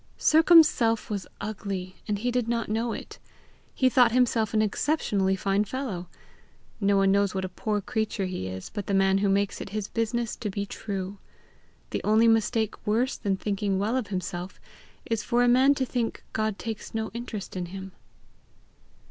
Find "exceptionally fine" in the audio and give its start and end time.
4.63-5.63